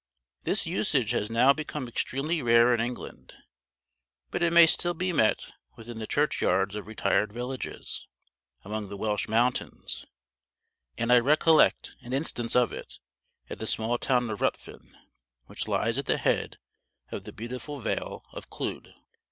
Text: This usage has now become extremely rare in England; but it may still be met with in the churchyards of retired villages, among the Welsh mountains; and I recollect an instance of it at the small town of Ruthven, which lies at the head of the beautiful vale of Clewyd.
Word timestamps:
This 0.45 0.65
usage 0.65 1.11
has 1.11 1.29
now 1.29 1.53
become 1.53 1.87
extremely 1.87 2.41
rare 2.41 2.73
in 2.73 2.81
England; 2.81 3.33
but 4.31 4.41
it 4.41 4.51
may 4.51 4.65
still 4.65 4.95
be 4.95 5.13
met 5.13 5.51
with 5.75 5.87
in 5.87 5.99
the 5.99 6.07
churchyards 6.07 6.73
of 6.75 6.87
retired 6.87 7.31
villages, 7.31 8.07
among 8.65 8.89
the 8.89 8.97
Welsh 8.97 9.27
mountains; 9.27 10.07
and 10.97 11.11
I 11.11 11.19
recollect 11.19 11.95
an 12.01 12.13
instance 12.13 12.55
of 12.55 12.73
it 12.73 12.97
at 13.47 13.59
the 13.59 13.67
small 13.67 13.99
town 13.99 14.27
of 14.31 14.41
Ruthven, 14.41 14.97
which 15.45 15.67
lies 15.67 15.99
at 15.99 16.07
the 16.07 16.17
head 16.17 16.57
of 17.11 17.23
the 17.25 17.31
beautiful 17.31 17.79
vale 17.79 18.25
of 18.33 18.49
Clewyd. 18.49 18.95